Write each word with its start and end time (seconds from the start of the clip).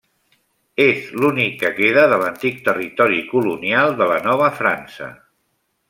És 0.85 1.11
l'únic 1.23 1.59
que 1.59 1.71
queda 1.81 2.07
de 2.13 2.19
l'antic 2.23 2.57
territori 2.71 3.23
colonial 3.35 3.95
de 4.03 4.09
la 4.15 4.21
Nova 4.31 4.53
França. 4.63 5.17